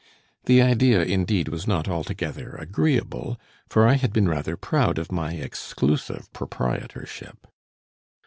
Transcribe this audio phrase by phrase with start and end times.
[0.45, 5.33] "The idea indeed was not altogether agreeable, for I had been rather proud of my
[5.33, 7.45] exclusive proprietorship.